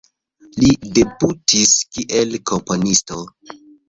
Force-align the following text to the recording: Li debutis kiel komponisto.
Li 0.61 0.69
debutis 0.95 1.73
kiel 1.97 2.33
komponisto. 2.53 3.19